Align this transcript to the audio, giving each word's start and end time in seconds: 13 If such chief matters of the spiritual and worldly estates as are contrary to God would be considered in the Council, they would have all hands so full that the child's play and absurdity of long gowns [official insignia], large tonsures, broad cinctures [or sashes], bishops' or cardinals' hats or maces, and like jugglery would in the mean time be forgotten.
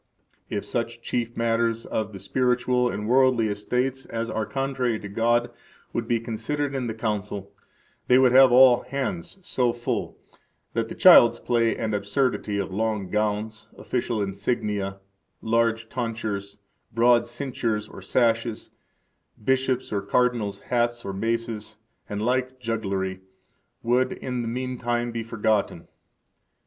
13 0.49 0.57
If 0.57 0.65
such 0.65 1.01
chief 1.03 1.37
matters 1.37 1.85
of 1.85 2.11
the 2.11 2.17
spiritual 2.17 2.89
and 2.89 3.07
worldly 3.07 3.49
estates 3.49 4.07
as 4.07 4.31
are 4.31 4.47
contrary 4.47 4.99
to 4.99 5.07
God 5.07 5.51
would 5.93 6.07
be 6.07 6.19
considered 6.19 6.73
in 6.73 6.87
the 6.87 6.95
Council, 6.95 7.51
they 8.07 8.17
would 8.17 8.31
have 8.31 8.51
all 8.51 8.81
hands 8.81 9.37
so 9.43 9.71
full 9.71 10.17
that 10.73 10.89
the 10.89 10.95
child's 10.95 11.37
play 11.39 11.77
and 11.77 11.93
absurdity 11.93 12.57
of 12.57 12.73
long 12.73 13.11
gowns 13.11 13.69
[official 13.77 14.23
insignia], 14.23 14.97
large 15.39 15.87
tonsures, 15.87 16.57
broad 16.91 17.27
cinctures 17.27 17.87
[or 17.87 18.01
sashes], 18.01 18.71
bishops' 19.43 19.93
or 19.93 20.01
cardinals' 20.01 20.61
hats 20.61 21.05
or 21.05 21.13
maces, 21.13 21.77
and 22.09 22.23
like 22.23 22.59
jugglery 22.59 23.21
would 23.83 24.13
in 24.13 24.41
the 24.41 24.47
mean 24.47 24.79
time 24.79 25.11
be 25.11 25.21
forgotten. 25.21 25.87